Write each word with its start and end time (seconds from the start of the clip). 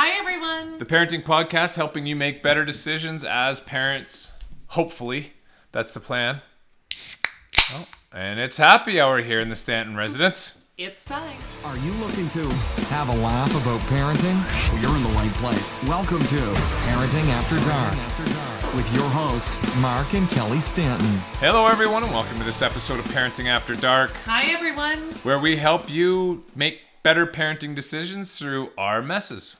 Hi, 0.00 0.10
everyone. 0.10 0.78
The 0.78 0.84
Parenting 0.84 1.24
Podcast 1.24 1.74
helping 1.74 2.06
you 2.06 2.14
make 2.14 2.40
better 2.40 2.64
decisions 2.64 3.24
as 3.24 3.58
parents. 3.58 4.30
Hopefully, 4.68 5.32
that's 5.72 5.92
the 5.92 5.98
plan. 5.98 6.40
Oh, 7.72 7.84
and 8.12 8.38
it's 8.38 8.58
happy 8.58 9.00
hour 9.00 9.20
here 9.20 9.40
in 9.40 9.48
the 9.48 9.56
Stanton 9.56 9.96
residence. 9.96 10.62
It's 10.76 11.04
time. 11.04 11.36
Are 11.64 11.76
you 11.78 11.90
looking 11.94 12.28
to 12.28 12.48
have 12.90 13.08
a 13.08 13.16
laugh 13.16 13.50
about 13.60 13.80
parenting? 13.90 14.36
Well, 14.70 14.80
you're 14.80 14.96
in 14.96 15.02
the 15.02 15.08
right 15.16 15.34
place. 15.34 15.82
Welcome 15.82 16.20
to 16.20 16.36
Parenting 16.86 17.26
After 17.30 17.56
Dark 17.64 18.76
with 18.76 18.94
your 18.94 19.08
host, 19.08 19.58
Mark 19.78 20.14
and 20.14 20.30
Kelly 20.30 20.60
Stanton. 20.60 21.10
Hello, 21.40 21.66
everyone, 21.66 22.04
and 22.04 22.12
welcome 22.12 22.38
to 22.38 22.44
this 22.44 22.62
episode 22.62 23.00
of 23.00 23.04
Parenting 23.06 23.46
After 23.46 23.74
Dark, 23.74 24.12
Hi, 24.26 24.42
everyone. 24.52 25.10
where 25.24 25.40
we 25.40 25.56
help 25.56 25.90
you 25.90 26.44
make 26.54 26.82
better 27.02 27.26
parenting 27.26 27.74
decisions 27.74 28.38
through 28.38 28.70
our 28.78 29.02
messes, 29.02 29.56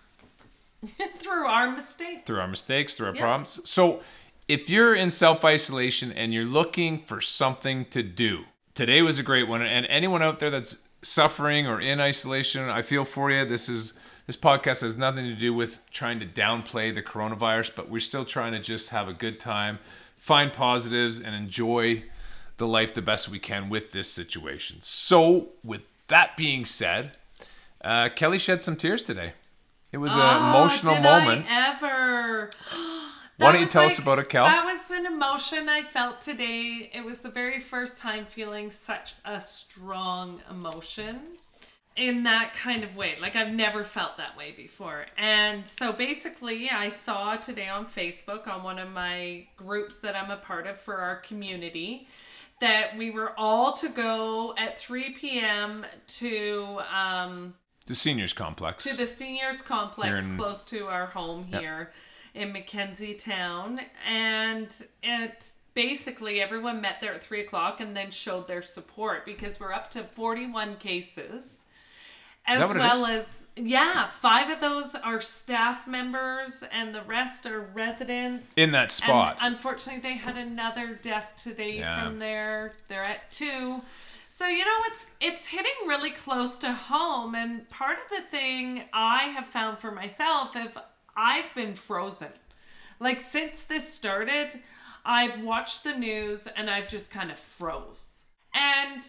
Through 1.17 1.47
our 1.47 1.71
mistakes. 1.71 2.23
through 2.23 2.41
our 2.41 2.47
mistakes, 2.49 2.97
through 2.97 3.09
our 3.09 3.15
Yeah. 3.15 3.21
problems. 3.23 3.61
So, 3.69 4.03
if 4.47 4.71
you're 4.71 4.95
in 4.95 5.11
self 5.11 5.45
isolation 5.45 6.13
and 6.13 6.33
you're 6.33 6.45
looking 6.45 7.01
for 7.01 7.21
something 7.21 7.85
to 7.87 8.03
do, 8.03 8.45
today 8.75 9.03
was 9.03 9.19
a 9.19 9.23
great 9.23 9.49
one. 9.49 9.61
And 9.63 9.87
anyone 9.87 10.23
out 10.23 10.39
there 10.41 10.51
that's 10.51 10.79
suffering 11.03 11.67
or 11.67 11.81
in 11.81 12.01
isolation, 12.01 12.69
I 12.69 12.83
feel 12.83 13.05
for 13.05 13.31
you. 13.31 13.45
This 13.45 13.69
is 13.69 13.93
this 14.27 14.37
podcast 14.37 14.83
has 14.83 14.97
nothing 14.97 15.25
to 15.25 15.35
do 15.35 15.53
with 15.55 15.79
trying 15.91 16.21
to 16.21 16.27
downplay 16.27 16.95
the 16.95 17.03
coronavirus, 17.03 17.75
but 17.75 17.89
we're 17.89 17.99
still 18.01 18.25
trying 18.25 18.53
to 18.53 18.59
just 18.61 18.91
have 18.91 19.09
a 19.09 19.13
good 19.15 19.41
time, 19.41 19.79
find 20.17 20.53
positives, 20.53 21.19
and 21.21 21.35
enjoy 21.35 22.05
the 22.59 22.67
life 22.67 22.93
the 22.95 23.03
best 23.03 23.29
we 23.29 23.39
can 23.39 23.69
with 23.69 23.93
this 23.93 24.11
situation. 24.11 24.79
So, 24.81 25.49
with 25.65 25.83
that 26.09 26.37
being 26.37 26.65
said, 26.67 27.13
uh, 27.83 28.09
Kelly 28.11 28.39
shed 28.39 28.63
some 28.63 28.77
tears 28.77 29.03
today. 29.03 29.33
It 29.91 29.99
was 29.99 30.15
an 30.15 30.21
Oh, 30.21 30.49
emotional 30.51 30.95
did 30.95 31.03
moment. 31.03 31.47
I 31.49 31.69
ever. 31.71 32.51
Why 33.39 33.53
don't 33.53 33.61
you 33.61 33.69
tell 33.69 33.85
us 33.85 33.99
about 33.99 34.19
it, 34.19 34.29
Kel? 34.29 34.45
That 34.45 34.65
was 34.65 34.99
an 34.99 35.07
emotion 35.07 35.69
I 35.69 35.83
felt 35.83 36.21
today. 36.21 36.91
It 36.93 37.05
was 37.05 37.21
the 37.21 37.31
very 37.31 37.61
first 37.61 37.99
time 37.99 38.27
feeling 38.27 38.71
such 38.71 39.15
a 39.25 39.41
strong 39.41 40.41
emotion 40.51 41.21
in 41.97 42.25
that 42.25 42.53
kind 42.55 42.83
of 42.83 42.97
way. 42.97 43.15
Like 43.21 43.37
I've 43.37 43.53
never 43.53 43.85
felt 43.85 44.17
that 44.17 44.37
way 44.37 44.53
before. 44.57 45.07
And 45.17 45.67
so 45.67 45.93
basically, 45.93 46.69
I 46.69 46.89
saw 46.89 47.37
today 47.37 47.69
on 47.69 47.87
Facebook 47.87 48.49
on 48.49 48.63
one 48.65 48.79
of 48.79 48.91
my 48.91 49.47
groups 49.57 49.99
that 50.01 50.17
I'm 50.17 50.31
a 50.31 50.37
part 50.37 50.67
of 50.67 50.79
for 50.81 50.97
our 50.97 51.17
community 51.17 52.09
that 52.61 52.97
we 52.97 53.11
were 53.11 53.33
all 53.39 53.73
to 53.75 53.89
go 53.89 54.53
at 54.59 54.79
3 54.81 55.13
p.m. 55.13 55.87
to 56.09 56.81
um, 56.93 57.55
the 57.89 57.95
seniors 57.95 58.33
complex. 58.33 58.85
to 58.85 58.97
the 58.97 59.07
seniors 59.07 59.61
complex 59.63 60.25
in- 60.25 60.37
close 60.37 60.63
to 60.65 60.87
our 60.87 61.07
home 61.07 61.45
here 61.45 61.91
in 62.35 62.53
McKenzie 62.53 63.19
Towne, 63.19 63.81
and 64.09 64.73
it 65.03 65.53
basically 65.75 66.41
everyone 66.41 66.81
met 66.81 67.01
there 67.01 67.15
at 67.15 67.23
three 67.23 67.41
o'clock 67.41 67.81
and 67.81 67.97
then 67.97 68.11
showed 68.11 68.47
their 68.47 68.63
support 68.63 69.25
because 69.25 69.59
we're 69.59 69.73
up 69.73 69.91
to 69.91 70.05
forty-one 70.05 70.77
cases, 70.77 71.65
as 72.47 72.59
that 72.61 72.67
what 72.69 72.77
it 72.77 72.81
well 72.81 73.07
as 73.07 73.45
yeah, 73.57 74.07
five 74.07 74.51
of 74.51 74.61
those 74.61 74.95
are 74.95 75.21
staff 75.21 75.89
members 75.89 76.63
and 76.71 76.95
the 76.95 77.03
rest 77.03 77.45
are 77.45 77.61
residents. 77.75 78.53
in 78.57 78.71
that 78.71 78.93
spot. 78.93 79.39
And 79.43 79.55
unfortunately, 79.57 80.01
they 80.01 80.17
had 80.17 80.37
another 80.37 80.95
death 81.03 81.33
today 81.43 81.79
Yeah. 81.79 82.05
from 82.05 82.21
there. 82.21 82.73
They're 82.87 83.03
at 83.09 83.29
two. 83.33 83.81
So 84.39 84.47
you 84.47 84.65
know 84.65 84.79
it's 84.87 85.07
it's 85.21 85.49
hitting 85.49 85.89
really 85.89 86.13
close 86.13 86.59
to 86.59 86.73
home, 86.73 87.35
and 87.35 87.69
part 87.71 87.97
of 87.99 88.09
the 88.09 88.23
thing 88.23 88.85
I 88.93 89.25
have 89.25 89.49
found 89.49 89.81
for 89.81 89.91
myself, 89.91 90.55
if 90.55 90.77
I've 91.17 91.53
been 91.57 91.75
frozen, 91.75 92.29
like 93.01 93.21
since 93.21 93.65
this 93.65 93.93
started, 93.93 94.55
I've 95.05 95.43
watched 95.43 95.83
the 95.83 95.97
news 95.97 96.47
and 96.47 96.71
I've 96.71 96.87
just 96.87 97.11
kind 97.11 97.33
of 97.33 97.39
froze, 97.41 98.27
and 98.55 99.03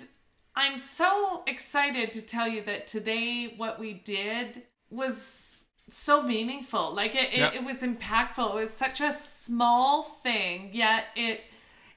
I'm 0.56 0.79
so 0.79 1.44
excited 1.46 2.11
to 2.13 2.23
tell 2.23 2.47
you 2.47 2.63
that 2.63 2.88
today 2.88 3.53
what 3.56 3.79
we 3.79 3.94
did 3.94 4.63
was 4.90 5.61
so 5.90 6.23
meaningful. 6.23 6.91
Like 6.91 7.13
it, 7.13 7.35
it, 7.35 7.53
it 7.53 7.63
was 7.63 7.84
impactful. 7.84 8.50
It 8.50 8.56
was 8.56 8.72
such 8.72 9.00
a 9.00 9.13
small 9.13 10.01
thing, 10.01 10.72
yet 10.73 11.03
it 11.16 11.41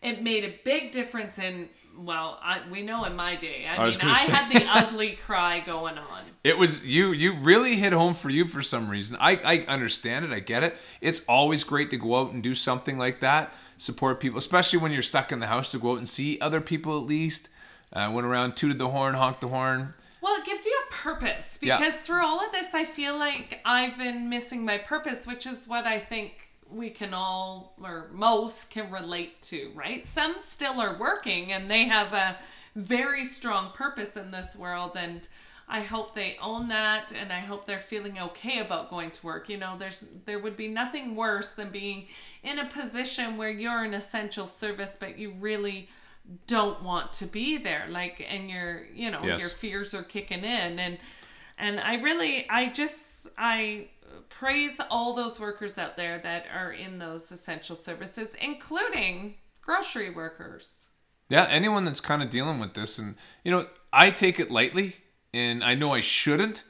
it 0.03 0.23
made 0.23 0.45
a 0.45 0.55
big 0.65 0.91
difference 0.91 1.39
in 1.39 1.71
well, 1.97 2.39
I, 2.43 2.61
we 2.71 2.83
know 2.83 3.05
in 3.05 3.15
my 3.17 3.37
day. 3.37 3.67
I, 3.67 3.77
I 3.77 3.91
mean, 3.91 3.99
I 4.03 4.15
say- 4.25 4.33
had 4.33 4.53
the 4.53 4.67
ugly 4.75 5.19
cry 5.25 5.61
going 5.61 5.99
on. 5.99 6.23
It 6.45 6.59
was 6.59 6.85
you. 6.85 7.13
You 7.13 7.37
really 7.37 7.77
hit 7.77 7.93
home 7.93 8.15
for 8.15 8.31
you 8.31 8.45
for 8.45 8.63
some 8.63 8.89
reason. 8.89 9.17
I 9.21 9.37
I 9.37 9.59
understand 9.69 10.25
it. 10.25 10.33
I 10.33 10.41
get 10.41 10.63
it. 10.63 10.77
It's 11.01 11.21
always 11.29 11.65
great 11.65 11.91
to 11.91 11.97
go 11.97 12.21
out 12.21 12.33
and 12.33 12.43
do 12.43 12.55
something 12.55 12.99
like 12.99 13.21
that. 13.21 13.53
Support 13.77 14.21
people, 14.21 14.39
especially 14.39 14.79
when 14.79 14.93
you're 14.93 15.03
stuck 15.03 15.33
in 15.33 15.41
the 15.41 15.47
house. 15.47 15.71
To 15.73 15.79
go 15.79 15.93
out 15.93 15.99
and 15.99 16.09
see 16.09 16.41
other 16.41 16.61
people 16.61 16.99
at 16.99 17.05
least. 17.07 17.49
Uh, 17.93 18.11
went 18.11 18.27
around, 18.27 18.57
tooted 18.57 18.79
the 18.79 18.89
horn, 18.89 19.13
honked 19.15 19.43
the 19.43 19.49
horn. 19.49 19.93
Well, 20.23 20.41
it 20.41 20.47
gives 20.47 20.65
you 20.65 20.75
a 20.89 20.93
purpose 20.95 21.59
Yeah. 21.61 21.77
because 21.77 21.97
through 22.01 22.25
all 22.25 22.41
of 22.41 22.51
this, 22.53 22.69
I 22.73 22.85
feel 22.87 23.19
like 23.19 23.61
I've 23.67 23.99
been 23.99 24.31
missing 24.31 24.65
my 24.65 24.79
purpose, 24.79 25.27
which 25.27 25.47
is 25.47 25.69
what 25.69 25.85
I 25.85 25.99
think 25.99 26.49
we 26.75 26.91
can 26.91 27.13
all, 27.15 27.75
or 27.83 28.09
most, 28.13 28.71
can 28.71 28.91
relate 28.91 29.41
to, 29.43 29.71
right? 29.75 30.07
Some 30.07 30.37
still 30.41 30.81
are 30.81 30.97
working 30.99 31.53
and 31.53 31.69
they 31.69 31.85
have 31.85 32.13
a 32.13 32.37
very 32.75 33.25
strong 33.25 33.71
purpose 33.73 34.17
in 34.17 34.31
this 34.31 34.57
world. 34.57 34.93
And 34.97 35.27
I 35.69 35.81
hope 35.81 36.15
they 36.15 36.37
own 36.41 36.69
that 36.69 37.13
and 37.13 37.33
I 37.33 37.41
hope 37.41 37.67
they're 37.67 37.79
feeling 37.81 38.19
okay 38.19 38.61
about 38.61 38.91
going 38.91 39.11
to 39.13 39.27
work. 39.27 39.49
You 39.49 39.59
know, 39.59 39.77
there's 39.79 40.07
there 40.27 40.39
would 40.39 40.57
be 40.57 40.69
nothing 40.69 41.15
worse 41.17 41.53
than 41.53 41.71
being 41.71 42.07
in 42.43 42.59
a 42.59 42.67
position 42.67 43.37
where 43.37 43.51
you're 43.51 43.85
an 43.85 43.95
essential 43.95 44.47
service, 44.47 44.97
but 44.99 45.19
you 45.19 45.35
really 45.41 45.89
don't 46.47 46.83
want 46.85 47.13
to 47.13 47.27
be 47.27 47.59
there 47.59 47.87
like 47.89 48.25
and 48.29 48.49
your 48.49 48.87
you 48.95 49.11
know 49.11 49.19
Yes. 49.25 49.41
your 49.41 49.49
fears 49.49 49.93
are 49.93 50.05
kicking 50.05 50.45
in 50.45 50.79
and 50.79 50.99
and 51.59 51.81
i 51.81 51.95
really 51.95 52.49
i 52.51 52.69
just 52.69 53.29
i 53.39 53.87
praise 54.29 54.81
all 54.91 55.15
those 55.15 55.39
workers 55.41 55.79
out 55.79 55.97
there 55.97 56.19
that 56.19 56.45
are 56.55 56.73
in 56.73 56.99
those 56.99 57.31
essential 57.33 57.77
services 57.77 58.35
including 58.41 59.35
grocery 59.63 60.11
workers 60.11 60.89
Yeah, 61.29 61.47
anyone 61.49 61.85
that's 61.85 62.01
kind 62.01 62.23
of 62.23 62.29
dealing 62.29 62.59
with 62.61 62.75
this, 62.75 62.99
and 62.99 63.15
you 63.45 63.51
know, 63.53 63.67
I 63.93 64.11
take 64.11 64.39
it 64.39 64.51
lightly, 64.51 64.97
and 65.33 65.65
I 65.65 65.75
know 65.75 65.95
I 65.95 66.01
shouldn't, 66.01 66.63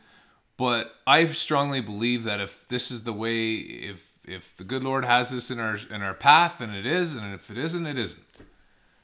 but 0.56 0.94
I 1.04 1.26
strongly 1.26 1.81
believe 1.81 2.22
that 2.25 2.41
if 2.41 2.69
this 2.69 2.91
is 2.93 3.03
the 3.03 3.12
way, 3.12 3.54
if 3.56 4.10
if 4.25 4.56
the 4.56 4.62
good 4.64 4.84
Lord 4.84 5.04
has 5.04 5.31
this 5.31 5.50
in 5.50 5.59
our 5.59 5.78
in 5.91 6.03
our 6.03 6.14
path, 6.14 6.56
then 6.60 6.70
it 6.70 6.87
is, 6.87 7.16
and 7.16 7.34
if 7.34 7.50
it 7.50 7.59
isn't, 7.59 7.87
it 7.87 7.99
isn't. 7.99 8.22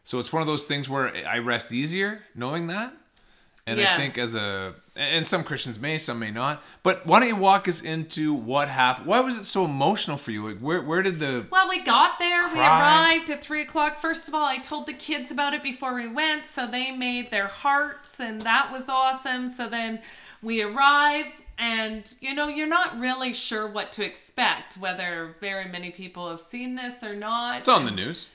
So 0.04 0.20
it's 0.20 0.32
one 0.32 0.42
of 0.42 0.46
those 0.46 0.66
things 0.66 0.88
where 0.88 1.08
I 1.26 1.38
rest 1.38 1.72
easier 1.72 2.20
knowing 2.34 2.68
that. 2.68 2.94
And 3.68 3.80
I 3.80 3.96
think 3.96 4.18
as 4.18 4.34
a 4.34 4.74
and 4.96 5.26
some 5.26 5.44
Christians 5.44 5.78
may, 5.78 5.96
some 5.98 6.18
may 6.18 6.30
not. 6.30 6.62
But 6.82 7.06
why 7.06 7.20
don't 7.20 7.28
you 7.28 7.36
walk 7.36 7.68
us 7.68 7.82
into 7.82 8.34
what 8.34 8.68
happened? 8.68 9.06
Why 9.06 9.20
was 9.20 9.36
it 9.36 9.44
so 9.44 9.64
emotional 9.64 10.16
for 10.16 10.32
you? 10.32 10.48
Like 10.48 10.58
where 10.58 10.82
where 10.82 11.02
did 11.02 11.18
the 11.18 11.46
well 11.50 11.68
we 11.68 11.82
got 11.82 12.18
there 12.18 12.48
we 12.52 12.60
arrived 12.60 13.30
at 13.30 13.42
three 13.42 13.62
o'clock 13.62 13.98
first 14.00 14.28
of 14.28 14.34
all 14.34 14.44
i 14.44 14.58
told 14.58 14.86
the 14.86 14.92
kids 14.92 15.30
about 15.30 15.54
it 15.54 15.62
before 15.62 15.94
we 15.94 16.08
went 16.08 16.46
so 16.46 16.66
they 16.66 16.90
made 16.90 17.30
their 17.30 17.46
hearts 17.46 18.20
and 18.20 18.40
that 18.42 18.70
was 18.72 18.88
awesome 18.88 19.48
so 19.48 19.68
then 19.68 20.00
we 20.42 20.62
arrive 20.62 21.26
and 21.58 22.14
you 22.20 22.34
know 22.34 22.48
you're 22.48 22.66
not 22.66 22.98
really 22.98 23.32
sure 23.32 23.66
what 23.70 23.92
to 23.92 24.04
expect 24.04 24.76
whether 24.76 25.34
very 25.40 25.68
many 25.68 25.90
people 25.90 26.28
have 26.28 26.40
seen 26.40 26.74
this 26.74 27.02
or 27.02 27.14
not 27.14 27.60
it's 27.60 27.68
on 27.68 27.84
the 27.84 27.90
news. 27.90 28.30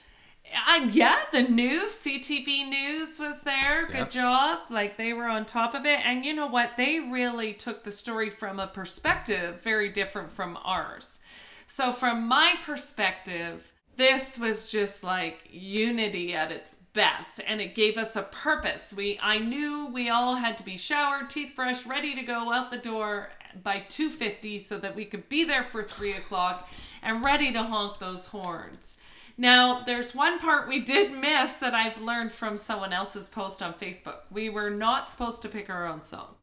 Uh, 0.56 0.88
yeah, 0.92 1.20
the 1.32 1.44
news, 1.44 1.92
CTV 1.92 2.68
News 2.70 3.20
was 3.20 3.42
there. 3.42 3.88
Good 3.88 3.96
Yep. 3.96 4.10
job. 4.12 4.60
Like 4.70 4.98
they 4.98 5.14
were 5.14 5.28
on 5.28 5.46
top 5.46 5.74
of 5.74 5.86
it. 5.86 6.00
And 6.06 6.26
you 6.26 6.34
know 6.34 6.48
what? 6.48 6.78
They 6.78 7.00
really 7.00 7.54
took 7.54 7.84
the 7.84 7.92
story 7.92 8.30
from 8.30 8.60
a 8.60 8.68
perspective 8.68 9.62
very 9.62 9.90
different 9.90 10.32
from 10.32 10.58
ours. 10.64 11.20
So, 11.66 11.92
from 11.92 12.28
my 12.28 12.56
perspective, 12.64 13.72
this 13.96 14.38
was 14.38 14.72
just 14.72 15.04
like 15.04 15.48
unity 15.50 16.34
at 16.36 16.52
its 16.52 16.76
best 16.94 17.42
and 17.48 17.60
it 17.60 17.74
gave 17.74 17.98
us 17.98 18.16
a 18.16 18.22
purpose. 18.24 18.94
We 18.96 19.20
I 19.22 19.40
knew 19.40 19.88
we 19.88 20.10
all 20.10 20.36
had 20.36 20.58
to 20.58 20.64
be 20.64 20.78
showered, 20.78 21.30
teeth 21.30 21.54
brushed, 21.56 21.86
ready 21.86 22.14
to 22.16 22.22
go 22.22 22.52
out 22.52 22.70
the 22.72 22.78
door 22.78 23.30
by 23.64 23.80
250 23.88 24.58
so 24.60 24.78
that 24.80 24.96
we 24.96 25.06
could 25.06 25.30
be 25.30 25.44
there 25.44 25.64
for 25.64 25.84
three 25.84 26.14
o'clock 26.14 26.70
and 27.02 27.24
ready 27.26 27.52
to 27.54 27.64
honk 27.64 27.98
those 28.00 28.28
horns. 28.28 28.98
Now, 29.38 29.84
there's 29.84 30.14
one 30.14 30.40
part 30.40 30.68
we 30.68 30.80
did 30.80 31.12
miss 31.12 31.54
that 31.54 31.74
I've 31.74 32.00
learned 32.00 32.32
from 32.32 32.56
someone 32.58 32.94
else's 32.94 33.28
post 33.30 33.62
on 33.64 33.74
Facebook. 33.74 34.18
We 34.32 34.50
were 34.50 34.70
not 34.70 35.10
supposed 35.10 35.42
to 35.42 35.50
pick 35.50 35.70
our 35.70 35.88
own 35.88 36.04
song. 36.04 36.36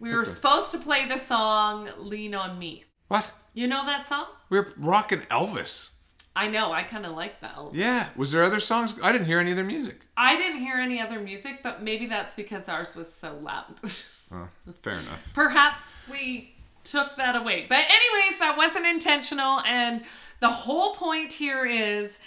We 0.00 0.12
were 0.12 0.22
Okay. 0.22 0.30
supposed 0.30 0.72
to 0.72 0.78
play 0.78 1.06
the 1.06 1.16
song 1.16 1.88
Lean 1.98 2.34
on 2.34 2.58
Me. 2.58 2.84
What? 3.08 3.32
You 3.54 3.68
know 3.68 3.86
that 3.86 4.06
song? 4.06 4.26
We're 4.50 4.72
rocking 4.76 5.20
Elvis. 5.30 5.90
I 6.34 6.48
know, 6.48 6.70
I 6.70 6.82
kind 6.82 7.06
of 7.06 7.12
like 7.12 7.40
that. 7.40 7.56
Yeah. 7.72 8.08
Was 8.14 8.30
there 8.32 8.44
other 8.44 8.60
songs? 8.60 8.94
I 9.02 9.10
didn't 9.12 9.26
hear 9.26 9.38
any 9.40 9.52
other 9.52 9.64
music. 9.64 10.06
I 10.18 10.36
didn't 10.36 10.58
hear 10.60 10.76
any 10.76 11.00
other 11.00 11.18
music, 11.18 11.60
but 11.62 11.82
maybe 11.82 12.04
that's 12.06 12.34
because 12.34 12.68
ours 12.68 12.94
was 12.96 13.12
so 13.14 13.38
loud. 13.40 13.80
Oh, 14.32 14.48
fair 14.82 14.94
enough. 14.94 15.30
Perhaps 15.34 15.82
we 16.10 16.55
took 16.86 17.16
that 17.16 17.36
away. 17.36 17.66
But 17.68 17.84
anyways, 17.88 18.38
that 18.38 18.56
wasn't 18.56 18.86
intentional 18.86 19.60
and 19.60 20.04
the 20.40 20.48
whole 20.48 20.94
point 20.94 21.32
here 21.32 21.64
is 21.64 22.18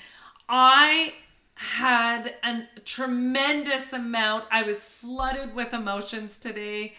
I 0.47 1.13
had 1.56 2.35
a 2.44 2.63
tremendous 2.85 3.94
amount. 3.94 4.45
I 4.50 4.63
was 4.63 4.85
flooded 4.85 5.53
with 5.53 5.73
emotions 5.73 6.38
today. 6.38 6.95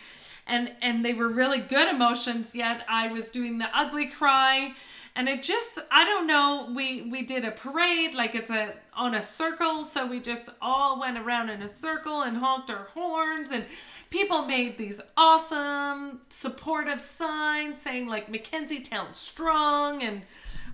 And 0.46 0.72
and 0.82 1.04
they 1.04 1.14
were 1.14 1.28
really 1.28 1.60
good 1.60 1.88
emotions, 1.88 2.54
yet 2.54 2.84
I 2.88 3.08
was 3.08 3.28
doing 3.28 3.58
the 3.58 3.68
ugly 3.72 4.06
cry 4.06 4.74
and 5.16 5.28
it 5.28 5.42
just 5.42 5.78
i 5.90 6.04
don't 6.04 6.26
know 6.26 6.70
we 6.74 7.02
we 7.02 7.22
did 7.22 7.44
a 7.44 7.50
parade 7.50 8.14
like 8.14 8.34
it's 8.34 8.50
a 8.50 8.72
on 8.94 9.14
a 9.14 9.22
circle 9.22 9.82
so 9.82 10.06
we 10.06 10.20
just 10.20 10.48
all 10.60 11.00
went 11.00 11.18
around 11.18 11.50
in 11.50 11.62
a 11.62 11.68
circle 11.68 12.22
and 12.22 12.36
honked 12.36 12.70
our 12.70 12.84
horns 12.94 13.50
and 13.50 13.66
people 14.10 14.42
made 14.46 14.76
these 14.76 15.00
awesome 15.16 16.20
supportive 16.28 17.00
signs 17.00 17.80
saying 17.80 18.06
like 18.08 18.30
McKenzie 18.30 18.82
Towne 18.82 19.14
strong 19.14 20.02
and 20.02 20.22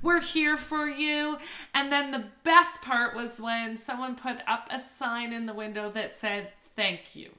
we're 0.03 0.21
here 0.21 0.57
for 0.57 0.89
you 0.89 1.39
and 1.75 1.91
then 1.93 2.11
the 2.11 2.25
best 2.45 2.83
part 2.83 3.15
was 3.15 3.41
when 3.41 3.77
someone 3.77 4.15
put 4.15 4.39
up 4.47 4.69
a 4.71 4.79
sign 4.79 5.33
in 5.33 5.47
the 5.47 5.55
window 5.55 5.91
that 5.91 6.15
said 6.15 6.49
thank 6.75 7.15
you 7.15 7.31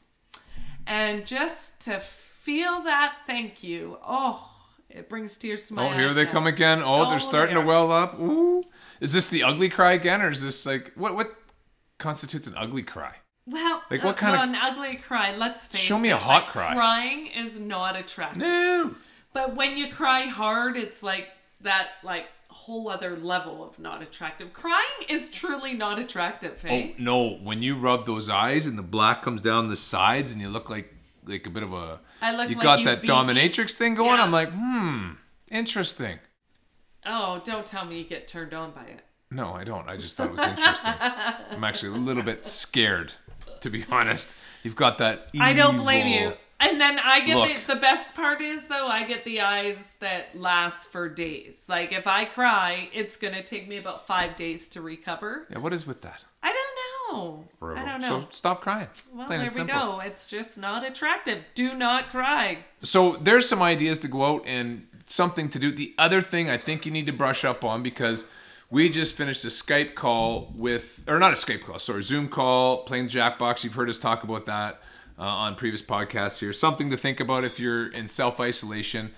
and 0.85 1.25
just 1.25 1.79
to 1.81 1.99
feel 1.99 2.81
that 2.81 3.15
thank 3.25 3.63
you 3.63 3.97
oh 4.05 4.53
it 4.89 5.09
brings 5.09 5.35
tears 5.37 5.67
to 5.67 5.73
my 5.73 5.83
eyes. 5.87 5.93
Oh, 5.93 5.97
here 5.97 6.13
they 6.13 6.23
now. 6.23 6.31
come 6.31 6.47
again. 6.47 6.81
Oh, 6.81 7.05
they're 7.09 7.15
Oh, 7.15 7.17
starting 7.19 7.55
they 7.55 7.61
to 7.61 7.67
well 7.67 7.91
up. 7.91 8.17
Ooh. 8.19 8.63
Is 9.01 9.11
this 9.11 9.27
the 9.27 9.43
ugly 9.43 9.67
cry 9.67 9.91
again, 9.91 10.21
or 10.21 10.29
is 10.29 10.41
this 10.41 10.65
like 10.65 10.93
what 10.95 11.13
what 11.13 11.35
constitutes 11.99 12.47
an 12.47 12.53
ugly 12.55 12.83
cry? 12.83 13.15
Well, 13.49 13.81
Like, 13.89 14.03
what 14.03 14.15
uh, 14.15 14.19
kind 14.19 14.35
of- 14.35 14.41
an 14.49 14.55
ugly 14.55 14.97
cry? 14.97 15.35
Let's 15.35 15.67
face 15.67 15.79
Show 15.81 15.97
me 15.97 16.09
it, 16.09 16.13
a 16.13 16.17
hot 16.17 16.43
like, 16.43 16.51
cry. 16.51 16.73
Crying 16.73 17.27
is 17.27 17.59
not 17.59 17.95
attractive, 17.95 18.41
No. 18.41 18.91
but 19.33 19.55
when 19.55 19.77
you 19.77 19.91
cry 19.91 20.23
hard, 20.23 20.75
it's 20.75 21.01
like 21.01 21.29
that, 21.61 21.87
like 22.03 22.25
whole 22.49 22.89
other 22.89 23.15
level 23.15 23.63
of 23.63 23.79
not 23.79 24.01
attractive. 24.01 24.51
Crying 24.51 25.05
is 25.07 25.29
truly 25.29 25.73
not 25.73 25.97
attractive. 25.99 26.63
Oh 26.69 26.89
no! 26.97 27.35
When 27.35 27.61
you 27.63 27.77
rub 27.77 28.05
those 28.05 28.29
eyes 28.29 28.65
and 28.67 28.77
the 28.77 28.83
black 28.83 29.21
comes 29.21 29.41
down 29.41 29.67
the 29.69 29.75
sides 29.75 30.31
and 30.33 30.41
you 30.41 30.49
look 30.49 30.69
like 30.69 30.93
like 31.25 31.45
a 31.45 31.49
bit 31.49 31.63
of 31.63 31.71
a 31.73 31.99
I 32.21 32.35
look 32.35 32.49
you 32.49 32.55
like 32.55 32.63
got 32.63 32.79
you 32.79 32.85
that 32.85 33.01
beat 33.01 33.09
dominatrix 33.09 33.71
thing 33.73 33.95
going. 33.95 34.17
Yeah. 34.17 34.23
I'm 34.23 34.31
like, 34.31 34.49
hmm, 34.51 35.11
interesting. 35.49 36.19
oh, 37.05 37.41
don't 37.45 37.65
tell 37.65 37.85
me 37.85 37.99
you 37.99 38.03
get 38.03 38.27
turned 38.27 38.53
on 38.53 38.71
by 38.71 38.83
it. 38.85 39.01
No, 39.29 39.53
I 39.53 39.63
don't. 39.63 39.87
I 39.89 39.97
just 39.97 40.15
thought 40.17 40.27
it 40.27 40.31
was 40.31 40.45
interesting. 40.45 40.93
I'm 40.99 41.63
actually 41.63 41.89
a 41.97 42.01
little 42.01 42.23
bit 42.23 42.45
scared, 42.45 43.13
to 43.61 43.69
be 43.69 43.85
honest. 43.91 44.35
You've 44.63 44.75
got 44.75 44.97
that. 44.99 45.29
I 45.39 45.53
don't 45.53 45.77
blame 45.77 46.07
you. 46.07 46.33
And 46.59 46.81
then 46.81 46.97
I 46.99 47.21
get 47.21 47.37
Look. 47.37 47.49
the, 47.67 47.75
the 47.75 47.79
best 47.79 48.15
part 48.15 48.41
is 48.41 48.63
though 48.63 48.87
I 48.87 49.03
get 49.03 49.23
the 49.25 49.41
eyes 49.41 49.77
that 49.99 50.35
last 50.35 50.91
for 50.91 51.07
days. 51.07 51.63
Like 51.67 51.91
if 51.91 52.07
I 52.07 52.25
cry, 52.25 52.89
it's 52.93 53.15
gonna 53.15 53.43
take 53.43 53.67
me 53.67 53.77
about 53.77 54.07
five 54.07 54.35
days 54.35 54.67
to 54.69 54.81
recover. 54.81 55.45
Yeah, 55.51 55.59
what 55.59 55.71
is 55.73 55.85
with 55.85 56.01
that? 56.01 56.23
I 56.41 56.51
don't 56.53 57.13
know. 57.21 57.45
I 57.61 57.85
don't 57.85 58.01
know. 58.01 58.21
So 58.21 58.27
stop 58.31 58.61
crying. 58.61 58.87
Well, 59.13 59.27
Plain 59.27 59.39
there 59.39 59.49
we 59.49 59.53
simple. 59.53 59.79
go. 59.79 59.99
It's 59.99 60.29
just 60.29 60.57
not 60.57 60.83
attractive. 60.85 61.43
Do 61.53 61.75
not 61.75 62.09
cry. 62.09 62.59
So 62.81 63.17
there's 63.17 63.47
some 63.47 63.61
ideas 63.61 63.99
to 63.99 64.07
go 64.07 64.25
out 64.25 64.43
and 64.47 64.87
something 65.05 65.49
to 65.49 65.59
do. 65.59 65.71
The 65.71 65.93
other 65.97 66.21
thing 66.21 66.49
I 66.49 66.57
think 66.57 66.85
you 66.85 66.91
need 66.91 67.05
to 67.05 67.13
brush 67.13 67.45
up 67.45 67.63
on 67.63 67.83
because 67.83 68.27
we 68.69 68.89
just 68.89 69.15
finished 69.15 69.45
a 69.45 69.49
Skype 69.49 69.95
call 69.95 70.53
with, 70.55 71.03
or 71.07 71.19
not 71.19 71.31
a 71.31 71.35
Skype 71.35 71.61
call, 71.61 71.79
sorry, 71.79 72.03
Zoom 72.03 72.27
call, 72.27 72.83
playing 72.83 73.07
Jackbox. 73.07 73.63
You've 73.63 73.75
heard 73.75 73.89
us 73.89 73.97
talk 73.97 74.23
about 74.23 74.45
that 74.45 74.81
uh, 75.17 75.23
on 75.23 75.55
previous 75.55 75.81
podcasts 75.81 76.39
here. 76.39 76.51
Something 76.53 76.89
to 76.89 76.97
think 76.97 77.19
about 77.19 77.43
if 77.43 77.59
you're 77.59 77.87
in 77.87 78.07
self 78.07 78.39
isolation. 78.39 79.11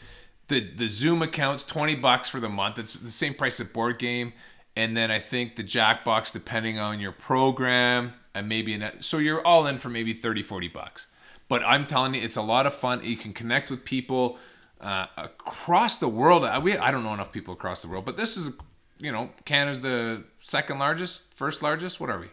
The 0.48 0.62
the 0.62 0.88
Zoom 0.88 1.22
account's 1.22 1.64
twenty 1.64 1.96
bucks 1.96 2.30
for 2.30 2.40
the 2.40 2.50
month. 2.50 2.80
It's 2.80 2.94
the 2.94 3.12
same 3.12 3.34
price 3.34 3.60
as 3.60 3.68
board 3.68 4.00
game, 4.00 4.34
and 4.76 4.98
then 4.98 5.12
I 5.12 5.20
think 5.20 5.56
the 5.56 5.64
Jackbox, 5.64 6.32
depending 6.32 6.80
on 6.80 7.00
your 7.00 7.12
program, 7.12 8.14
and 8.34 8.48
maybe 8.48 8.74
an 8.74 9.02
so 9.02 9.18
you're 9.18 9.46
all 9.46 9.68
in 9.68 9.80
for 9.80 9.90
maybe 9.90 10.14
30, 10.14 10.42
40 10.42 10.68
bucks. 10.70 11.08
But 11.48 11.64
I'm 11.64 11.88
telling 11.88 12.14
you, 12.14 12.22
it's 12.22 12.36
a 12.36 12.42
lot 12.42 12.66
of 12.66 12.74
fun. 12.74 13.04
You 13.04 13.18
can 13.18 13.34
connect 13.34 13.70
with 13.70 13.84
people 13.84 14.38
uh, 14.82 15.08
across 15.18 15.98
the 15.98 16.08
world. 16.08 16.46
I, 16.46 16.60
we, 16.60 16.78
I 16.78 16.92
don't 16.92 17.04
know 17.04 17.14
enough 17.14 17.32
people 17.32 17.54
across 17.54 17.82
the 17.82 17.88
world, 17.88 18.06
but 18.06 18.18
this 18.18 18.38
is, 18.38 18.52
you 19.00 19.12
know, 19.12 19.30
Canada's 19.46 19.82
the 19.82 20.24
second 20.40 20.80
largest, 20.80 21.34
first 21.34 21.62
largest. 21.64 22.00
What 22.00 22.10
are 22.10 22.20
we? 22.20 22.28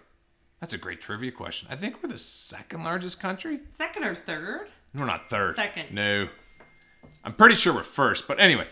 That's 0.61 0.73
a 0.73 0.79
great 0.79 1.01
trivia 1.01 1.31
question. 1.33 1.69
I 1.71 1.77
think 1.77 2.03
we're 2.03 2.09
the 2.09 2.19
second 2.19 2.83
largest 2.85 3.21
country. 3.21 3.61
Second 3.71 4.05
or 4.05 4.15
third? 4.15 4.69
We're 4.95 5.05
not 5.05 5.29
third. 5.29 5.57
Second. 5.57 5.93
No. 5.93 6.29
I'm 7.25 7.35
pretty 7.35 7.55
sure 7.55 7.75
we're 7.75 7.83
first. 7.83 8.27
But 8.27 8.41
anyway, 8.41 8.67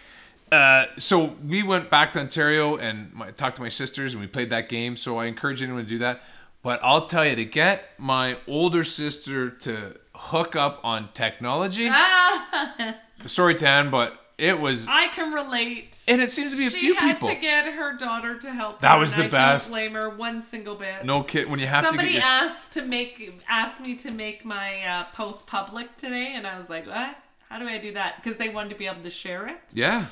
uh, 0.50 0.86
so 0.98 1.36
we 1.46 1.62
went 1.62 1.90
back 1.90 2.12
to 2.14 2.20
Ontario 2.20 2.76
and 2.76 3.12
my, 3.12 3.30
talked 3.32 3.56
to 3.56 3.62
my 3.62 3.68
sisters 3.68 4.12
and 4.14 4.20
we 4.20 4.26
played 4.26 4.50
that 4.50 4.68
game. 4.68 4.96
So 4.96 5.18
I 5.18 5.26
encourage 5.26 5.62
anyone 5.62 5.82
to 5.82 5.88
do 5.88 5.98
that. 5.98 6.22
But 6.62 6.80
I'll 6.82 7.06
tell 7.06 7.26
you, 7.26 7.36
to 7.36 7.44
get 7.44 7.90
my 7.98 8.38
older 8.48 8.84
sister 8.84 9.50
to 9.50 9.96
hook 10.14 10.56
up 10.56 10.80
on 10.82 11.10
technology, 11.12 11.88
Ah, 11.90 12.96
sorry, 13.26 13.54
Tan, 13.54 13.90
but 13.90 14.18
it 14.38 14.58
was, 14.58 14.86
I 14.88 15.08
can 15.08 15.32
relate. 15.32 16.04
and 16.08 16.20
it 16.20 16.30
seems 16.30 16.50
to 16.52 16.56
be 16.58 16.66
a 16.66 16.70
few 16.70 16.94
people. 16.94 16.94
she 16.94 16.98
few 17.00 17.08
had 17.08 17.14
people. 17.16 17.28
to 17.28 17.34
get 17.36 17.66
her 17.66 17.96
daughter 17.96 18.38
to 18.38 18.52
help. 18.52 18.80
That 18.80 18.94
her, 18.94 18.98
was 18.98 19.12
and 19.12 19.22
the 19.22 19.24
I 19.26 19.28
best. 19.28 19.70
Don't 19.70 19.74
blame 19.78 19.92
her 19.94 20.10
one 20.10 20.42
single 20.42 20.74
bit. 20.74 21.04
no 21.04 21.22
kid, 21.22 21.48
when 21.48 21.60
you 21.60 21.66
have 21.66 21.84
Somebody 21.84 22.08
to 22.08 22.12
get 22.14 22.22
your, 22.22 22.30
asked 22.30 22.72
to 22.74 22.82
make 22.82 23.40
asked 23.48 23.80
me 23.80 23.94
to 23.96 24.10
make 24.10 24.44
my 24.44 24.82
uh, 24.84 25.04
post 25.12 25.46
public 25.46 25.96
today, 25.96 26.32
and 26.34 26.46
I 26.46 26.58
was 26.58 26.68
like, 26.68 26.86
"What? 26.86 27.16
How 27.48 27.58
do 27.58 27.68
I 27.68 27.78
do 27.78 27.92
that?" 27.92 28.16
Because 28.16 28.36
they 28.38 28.48
wanted 28.48 28.70
to 28.70 28.76
be 28.76 28.86
able 28.86 29.02
to 29.02 29.10
share 29.10 29.46
it. 29.46 29.60
yeah. 29.72 30.06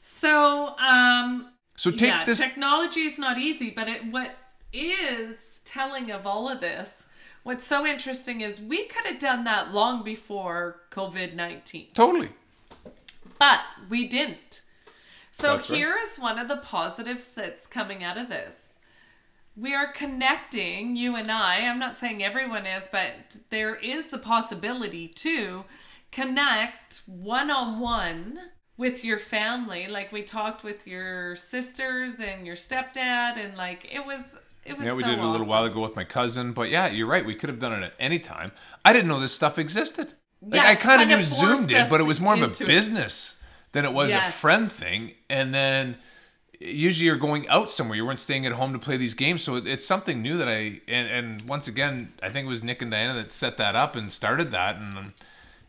So, 0.00 0.76
um, 0.78 1.50
So 1.76 1.90
take 1.90 2.00
yeah, 2.08 2.24
this. 2.24 2.40
technology 2.40 3.00
is 3.02 3.18
not 3.18 3.38
easy, 3.38 3.70
but 3.70 3.88
it, 3.88 4.04
what 4.10 4.36
is 4.72 5.60
telling 5.64 6.10
of 6.10 6.26
all 6.26 6.48
of 6.48 6.60
this, 6.60 7.04
what's 7.42 7.66
so 7.66 7.84
interesting 7.86 8.40
is 8.40 8.60
we 8.60 8.86
could 8.86 9.04
have 9.06 9.18
done 9.18 9.44
that 9.44 9.72
long 9.74 10.02
before 10.02 10.80
COVID 10.90 11.34
19, 11.34 11.88
totally. 11.94 12.30
But 13.38 13.60
we 13.88 14.06
didn't. 14.06 14.62
So 15.30 15.54
That's 15.54 15.70
right. 15.70 15.76
here 15.76 15.96
is 16.02 16.18
one 16.18 16.38
of 16.38 16.48
the 16.48 16.56
positives 16.56 17.34
that's 17.34 17.66
coming 17.66 18.02
out 18.02 18.18
of 18.18 18.28
this. 18.28 18.68
We 19.56 19.74
are 19.74 19.92
connecting, 19.92 20.96
you 20.96 21.16
and 21.16 21.30
I. 21.30 21.60
I'm 21.66 21.78
not 21.78 21.98
saying 21.98 22.22
everyone 22.22 22.66
is, 22.66 22.88
but 22.90 23.36
there 23.50 23.74
is 23.74 24.08
the 24.08 24.18
possibility 24.18 25.08
to 25.08 25.64
connect 26.12 27.02
one 27.06 27.50
on 27.50 27.80
one 27.80 28.38
with 28.76 29.04
your 29.04 29.18
family. 29.18 29.86
Like 29.88 30.12
we 30.12 30.22
talked 30.22 30.62
with 30.64 30.86
your 30.86 31.34
sisters 31.36 32.20
and 32.20 32.46
your 32.46 32.56
stepdad, 32.56 33.36
and 33.36 33.56
like 33.56 33.88
it 33.92 34.04
was, 34.04 34.36
it 34.64 34.76
was 34.78 34.86
Yeah, 34.86 34.94
we 34.94 35.02
so 35.02 35.08
did 35.08 35.18
it 35.18 35.22
a 35.22 35.26
little 35.26 35.40
awesome. 35.40 35.48
while 35.48 35.64
ago 35.64 35.80
with 35.80 35.96
my 35.96 36.04
cousin. 36.04 36.52
But 36.52 36.70
yeah, 36.70 36.86
you're 36.88 37.08
right. 37.08 37.24
We 37.26 37.34
could 37.34 37.48
have 37.48 37.58
done 37.58 37.72
it 37.72 37.84
at 37.84 37.94
any 37.98 38.18
time. 38.20 38.52
I 38.84 38.92
didn't 38.92 39.08
know 39.08 39.20
this 39.20 39.32
stuff 39.34 39.58
existed. 39.58 40.14
Like, 40.42 40.54
Yeah, 40.62 40.68
I 40.68 40.74
kind 40.76 41.02
of 41.02 41.08
knew 41.08 41.24
Zoom 41.24 41.66
did, 41.66 41.88
but 41.90 42.00
it 42.00 42.04
was 42.04 42.20
more 42.20 42.34
of 42.34 42.40
a 42.40 42.44
into 42.44 42.64
it. 42.64 42.66
business 42.66 43.36
than 43.72 43.84
it 43.84 43.92
was 43.92 44.12
a 44.12 44.20
friend 44.30 44.70
thing. 44.70 45.12
And 45.28 45.52
then 45.54 45.96
usually 46.60 47.06
you're 47.06 47.16
going 47.16 47.48
out 47.48 47.70
somewhere. 47.70 47.96
You 47.96 48.04
weren't 48.06 48.20
staying 48.20 48.46
at 48.46 48.52
home 48.52 48.72
to 48.72 48.78
play 48.78 48.96
these 48.96 49.14
games. 49.14 49.42
So 49.42 49.56
it's 49.56 49.84
something 49.86 50.22
new 50.22 50.36
that 50.38 50.48
I, 50.48 50.80
and, 50.88 51.08
and 51.08 51.42
once 51.42 51.68
again, 51.68 52.12
I 52.22 52.30
think 52.30 52.46
it 52.46 52.48
was 52.48 52.62
Nick 52.62 52.82
and 52.82 52.90
Diana 52.90 53.14
that 53.14 53.30
set 53.30 53.56
that 53.58 53.74
up 53.76 53.94
and 53.96 54.12
started 54.12 54.50
that. 54.52 54.76
And 54.76 55.12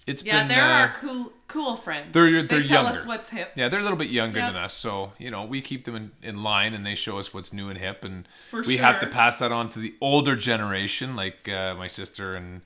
it's 0.07 0.23
Yeah, 0.23 0.41
been. 0.43 0.49
Yeah, 0.49 0.55
they're 0.55 0.73
uh, 0.73 0.79
our 0.87 0.93
cool, 0.95 1.33
cool 1.47 1.75
friends. 1.75 2.13
they're- 2.13 2.41
they 2.41 2.47
they're 2.47 2.63
tell 2.63 2.83
younger. 2.83 2.97
us 2.99 3.05
what's 3.05 3.29
hip. 3.29 3.51
Yeah, 3.55 3.67
they're 3.69 3.79
a 3.79 3.83
little 3.83 3.97
bit 3.97 4.09
younger 4.09 4.39
Yep. 4.39 4.53
than 4.53 4.63
us, 4.63 4.73
so 4.73 5.13
you 5.19 5.29
know 5.29 5.43
we 5.45 5.61
keep 5.61 5.83
them 5.85 5.95
in, 5.95 6.11
in 6.23 6.41
line, 6.43 6.73
and 6.73 6.83
they 6.85 6.95
show 6.95 7.19
us 7.19 7.33
what's 7.33 7.53
new 7.53 7.69
and 7.69 7.77
hip, 7.77 8.03
and 8.03 8.27
For 8.49 8.61
we 8.63 8.77
have 8.77 8.97
to 8.99 9.07
pass 9.07 9.37
that 9.39 9.51
on 9.51 9.69
to 9.69 9.79
the 9.79 9.93
older 10.01 10.35
generation, 10.35 11.15
like 11.15 11.47
uh, 11.49 11.75
my 11.75 11.87
sister 11.87 12.31
and 12.31 12.61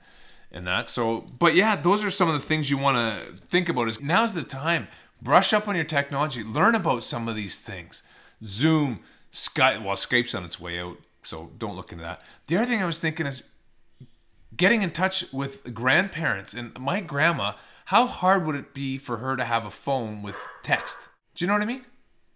and 0.54 0.66
that. 0.66 0.88
So, 0.88 1.26
but 1.38 1.54
yeah, 1.54 1.76
those 1.76 2.02
are 2.02 2.10
some 2.10 2.28
of 2.28 2.34
the 2.34 2.40
things 2.40 2.70
you 2.70 2.78
want 2.78 2.96
to 2.96 3.36
think 3.36 3.68
about. 3.68 3.88
Is 3.88 4.00
now's 4.00 4.32
the 4.32 4.42
time. 4.42 4.88
Brush 5.20 5.52
up 5.52 5.68
on 5.68 5.74
your 5.74 5.84
technology. 5.84 6.42
Learn 6.42 6.74
about 6.74 7.04
some 7.04 7.28
of 7.28 7.36
these 7.36 7.58
things. 7.60 8.02
Zoom, 8.42 9.00
Skype. 9.32 9.84
Well, 9.84 9.96
Skype's 9.96 10.34
on 10.34 10.44
its 10.44 10.58
way 10.60 10.78
out, 10.80 10.96
so 11.22 11.50
don't 11.58 11.76
look 11.76 11.92
into 11.92 12.04
that. 12.04 12.24
The 12.46 12.56
other 12.56 12.66
thing 12.66 12.82
I 12.82 12.86
was 12.86 12.98
thinking 12.98 13.26
is 13.26 13.42
getting 14.56 14.82
in 14.82 14.90
touch 14.90 15.32
with 15.32 15.74
grandparents 15.74 16.54
and 16.54 16.78
my 16.78 17.00
grandma 17.00 17.52
how 17.86 18.06
hard 18.06 18.46
would 18.46 18.54
it 18.54 18.72
be 18.72 18.96
for 18.98 19.16
her 19.16 19.36
to 19.36 19.44
have 19.44 19.66
a 19.66 19.70
phone 19.70 20.22
with 20.22 20.36
text 20.62 21.08
do 21.34 21.44
you 21.44 21.48
know 21.48 21.54
what 21.54 21.62
i 21.62 21.66
mean 21.66 21.84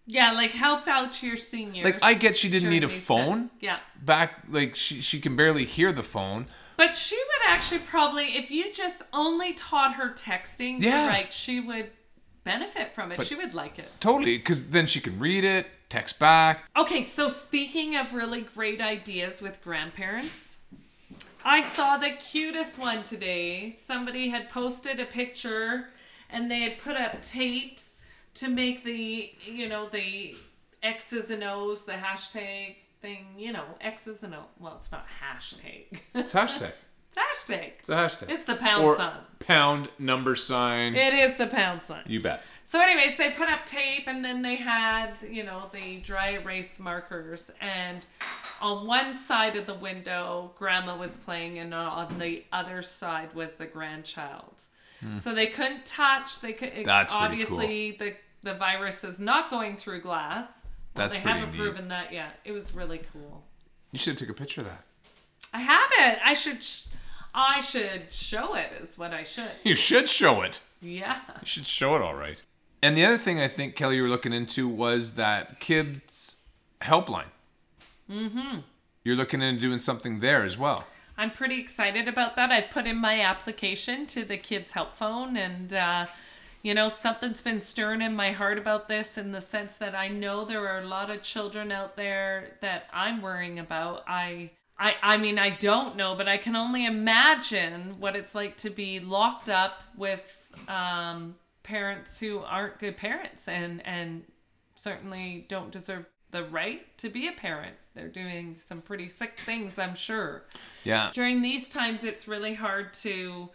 Yeah, 0.07 0.33
like 0.33 0.53
help 0.53 0.89
out 0.89 1.23
your 1.23 1.37
seniors. 1.37 1.85
Like, 1.85 2.03
I 2.03 2.15
get 2.15 2.35
she 2.37 2.49
didn't 2.51 2.71
need 2.71 2.83
a 2.83 2.89
phone. 2.89 3.51
Yeah. 3.61 3.79
back 4.03 4.43
like 4.49 4.75
she, 4.75 5.01
she 5.03 5.21
can 5.21 5.37
barely 5.37 5.65
hear 5.67 5.93
the 5.93 6.03
phone 6.03 6.47
But 6.79 6.95
she 6.97 7.17
would 7.17 7.51
actually 7.51 7.81
probably, 7.81 8.37
if 8.37 8.51
you 8.53 8.73
just 8.73 9.03
only 9.13 9.53
taught 9.53 9.95
her 9.97 10.11
texting, 10.11 10.81
Yeah. 10.81 11.09
right, 11.09 11.31
she 11.33 11.59
would 11.61 11.91
benefit 12.45 12.95
from 12.95 13.11
it. 13.13 13.23
she 13.27 13.35
would 13.35 13.53
like 13.53 13.79
it. 13.79 13.91
totally 14.01 14.39
because 14.39 14.71
then 14.71 14.87
she 14.87 15.01
can 15.01 15.19
read 15.19 15.45
it 15.45 15.67
text 15.91 16.19
back 16.19 16.65
Okay, 16.77 17.03
so 17.03 17.29
speaking 17.29 17.97
of 17.97 18.15
really 18.15 18.43
great 18.43 18.81
ideas 18.81 19.43
with 19.43 19.63
grandparents, 19.63 20.57
I 21.45 21.63
saw 21.63 21.97
the 21.99 22.11
cutest 22.13 22.79
one 22.79 23.03
today. 23.03 23.73
Somebody 23.87 24.29
had 24.31 24.49
posted 24.49 25.01
a 25.01 25.05
picture 25.05 25.89
and 26.31 26.51
they 26.51 26.61
had 26.61 26.79
put 26.79 26.97
up 26.97 27.21
tape 27.23 27.81
to 28.35 28.49
make 28.49 28.85
the 28.85 29.33
you 29.45 29.69
know 29.69 29.89
the 29.89 30.37
X's 30.83 31.31
and 31.31 31.43
O's, 31.43 31.85
the 31.85 31.93
hashtag 31.93 32.77
thing, 33.01 33.27
you 33.37 33.53
know, 33.53 33.65
X's 33.81 34.23
and 34.23 34.35
O. 34.35 34.45
Well, 34.59 34.75
it's 34.77 34.91
not 34.93 35.07
hashtag. 35.23 36.01
It's 36.15 36.33
hashtag. 36.33 36.73
it's 37.13 37.49
hashtag. 37.49 37.73
It's 37.79 37.89
a 37.89 37.95
hashtag. 37.95 38.31
It's 38.31 38.45
the 38.45 38.57
pound 38.57 38.85
or 38.85 38.97
sign. 38.97 39.13
pound 39.41 39.89
number 39.99 40.35
sign. 40.35 40.95
It 40.95 41.15
is 41.15 41.37
the 41.37 41.47
pound 41.47 41.83
sign. 41.83 42.05
you 42.07 42.21
bet. 42.21 42.43
So, 42.65 42.81
anyways, 42.81 43.17
they 43.17 43.31
put 43.31 43.49
up 43.49 43.65
tape 43.65 44.09
and 44.09 44.25
then 44.25 44.43
they 44.43 44.57
had, 44.57 45.15
you 45.29 45.43
know, 45.43 45.71
the 45.73 45.99
dry 46.01 46.33
erase 46.33 46.79
markers. 46.79 47.51
And 47.61 48.05
on 48.61 48.87
one 48.87 49.15
side 49.15 49.57
of 49.57 49.67
the 49.67 49.75
window, 49.75 50.53
grandma 50.59 50.97
was 50.97 51.17
playing, 51.17 51.59
and 51.59 51.73
on 51.73 52.19
the 52.19 52.45
other 52.53 52.83
side 52.83 53.35
was 53.35 53.55
the 53.55 53.67
grandchild. 53.67 54.63
So 55.15 55.33
they 55.33 55.47
couldn't 55.47 55.87
touch. 55.87 56.41
They 56.41 56.53
could. 56.53 56.73
Hmm. 56.73 56.83
That's 56.83 57.13
obviously 57.13 57.93
the 57.93 58.15
the 58.43 58.55
virus 58.55 59.05
is 59.05 59.21
not 59.21 59.49
going 59.49 59.77
through 59.77 60.01
glass. 60.01 60.47
Well, 60.99 61.07
That's 61.07 61.17
they 61.17 61.23
pretty 61.23 61.39
haven't 61.41 61.55
neat. 61.55 61.61
proven 61.63 61.89
that 61.89 62.13
yet. 62.13 62.41
It 62.45 62.53
was 62.53 62.75
really 62.75 63.01
cool. 63.13 63.43
You 63.93 63.99
should 63.99 64.19
take 64.19 64.29
a 64.29 64.35
picture 64.35 64.61
of 64.63 64.67
that. 64.67 64.85
I 65.53 65.61
haven't. 65.61 66.21
I 66.27 66.35
should. 66.35 66.63
Sh- 66.63 66.85
I 67.35 67.61
should 67.61 68.13
show 68.13 68.55
it. 68.55 68.71
Is 68.81 68.99
what 68.99 69.13
I 69.15 69.23
should. 69.23 69.51
You 69.65 69.75
should 69.77 70.09
show 70.09 70.43
it. 70.43 70.61
Yeah. 70.83 71.21
You 71.41 71.47
should 71.47 71.67
show 71.67 71.95
it 71.97 72.03
all 72.03 72.15
right. 72.15 72.43
And 72.83 72.97
the 72.97 73.05
other 73.05 73.17
thing 73.19 73.41
I 73.41 73.49
think 73.49 73.75
Kelly 73.77 73.97
you 73.97 74.03
were 74.03 74.09
looking 74.09 74.33
into 74.33 74.69
was 74.69 75.15
that 75.15 75.59
kids 75.61 76.37
helpline. 76.81 77.31
Mm-hmm. 78.11 78.59
You're 79.05 79.17
looking 79.17 79.41
into 79.41 79.61
doing 79.61 79.79
something 79.79 80.21
there 80.21 80.45
as 80.45 80.57
well. 80.59 80.85
I'm 81.17 81.31
pretty 81.33 81.59
excited 81.61 82.07
about 82.09 82.37
that. 82.37 82.51
I've 82.53 82.71
put 82.71 82.87
in 82.87 82.97
my 82.97 83.21
application 83.21 84.07
to 84.07 84.25
the 84.25 84.37
kids' 84.37 84.73
help 84.73 84.97
phone, 84.97 85.37
and 85.37 85.73
uh, 85.75 86.07
you 86.63 86.75
know, 86.75 86.89
something's 86.89 87.41
been 87.41 87.61
stirring 87.61 88.03
in 88.03 88.15
my 88.17 88.33
heart 88.33 88.59
about 88.59 88.89
this 88.89 89.17
in 89.19 89.33
the 89.33 89.41
sense 89.41 89.75
that 89.77 89.95
I 89.95 90.09
know 90.09 90.45
there 90.45 90.67
are 90.69 90.81
a 90.81 90.87
lot 90.87 91.11
of 91.11 91.23
children 91.23 91.71
out 91.73 91.97
there 91.97 92.57
that 92.61 92.87
I'm 92.93 93.21
worrying 93.23 93.59
about. 93.59 94.05
I. 94.09 94.51
I, 94.81 94.95
I 95.03 95.17
mean, 95.17 95.41
I 95.41 95.51
don't 95.51 95.97
know, 95.97 96.15
but 96.15 96.29
I 96.29 96.39
can 96.39 96.55
only 96.55 96.87
imagine 96.87 97.97
what 97.99 98.15
it's 98.15 98.33
like 98.33 98.57
to 98.59 98.71
be 98.71 99.01
locked 99.01 99.49
up 99.49 99.83
with 99.97 100.37
um, 100.69 101.35
parents 101.65 102.21
who 102.21 102.39
aren't 102.39 102.79
good 102.79 102.97
parents 102.97 103.49
and, 103.49 103.85
and 103.85 104.23
certainly 104.77 105.47
don't 105.49 105.73
deserve 105.73 106.07
the 106.31 106.45
right 106.45 106.97
to 106.99 107.09
be 107.09 107.27
a 107.27 107.33
parent. 107.33 107.75
They're 107.97 108.07
doing 108.07 108.55
some 108.55 108.81
pretty 108.81 109.09
sick 109.09 109.37
things, 109.41 109.81
I'm 109.81 109.97
sure 109.97 110.45
Yeah. 110.85 111.11
during 111.13 111.43
these 111.43 111.69
times 111.69 112.05
it's 112.05 112.29
really 112.29 112.55
hard 112.55 112.93
to 113.03 113.49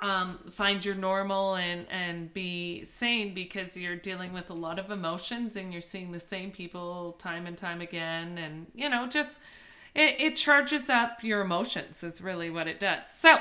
um, 0.00 0.38
find 0.50 0.84
your 0.84 0.94
normal 0.94 1.54
and 1.54 1.86
and 1.90 2.32
be 2.34 2.84
sane 2.84 3.34
because 3.34 3.76
you're 3.76 3.96
dealing 3.96 4.32
with 4.32 4.50
a 4.50 4.54
lot 4.54 4.78
of 4.78 4.90
emotions 4.90 5.56
and 5.56 5.72
you're 5.72 5.82
seeing 5.82 6.12
the 6.12 6.20
same 6.20 6.50
people 6.50 7.16
time 7.18 7.46
and 7.46 7.56
time 7.56 7.80
again. 7.80 8.38
And 8.38 8.66
you 8.74 8.88
know 8.88 9.06
just 9.06 9.40
it, 9.94 10.20
it 10.20 10.36
charges 10.36 10.90
up 10.90 11.22
your 11.22 11.40
emotions 11.40 12.02
is 12.02 12.20
really 12.20 12.50
what 12.50 12.66
it 12.66 12.80
does. 12.80 13.08
So 13.10 13.38